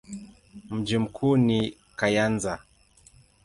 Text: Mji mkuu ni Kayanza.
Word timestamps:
Mji 0.69 0.97
mkuu 0.97 1.37
ni 1.37 1.77
Kayanza. 1.95 2.59